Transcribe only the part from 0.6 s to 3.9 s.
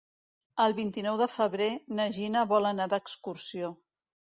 El vint-i-nou de febrer na Gina vol anar d'excursió.